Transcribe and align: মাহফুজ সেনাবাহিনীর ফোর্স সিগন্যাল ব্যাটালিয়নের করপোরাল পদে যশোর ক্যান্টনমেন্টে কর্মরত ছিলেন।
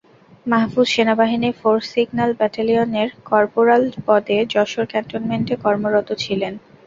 মাহফুজ 0.45 0.87
সেনাবাহিনীর 0.89 1.57
ফোর্স 1.61 1.85
সিগন্যাল 1.93 2.31
ব্যাটালিয়নের 2.39 3.09
করপোরাল 3.29 3.83
পদে 4.07 4.37
যশোর 4.53 4.85
ক্যান্টনমেন্টে 4.91 5.55
কর্মরত 5.63 6.09
ছিলেন। 6.23 6.53